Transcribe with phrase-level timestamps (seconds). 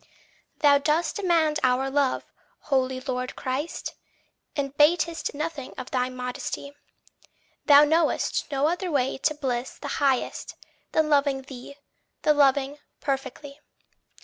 [0.57, 0.61] 8.
[0.61, 2.25] Thou dost demand our love,
[2.61, 3.93] holy Lord Christ,
[4.55, 6.73] And batest nothing of thy modesty;
[7.67, 10.55] Thou know'st no other way to bliss the highest
[10.93, 11.75] Than loving thee,
[12.23, 13.59] the loving, perfectly.